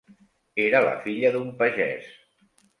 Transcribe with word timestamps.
Era 0.63 0.81
la 0.87 0.95
filla 1.05 1.33
d'un 1.37 1.53
pagès. 1.63 2.11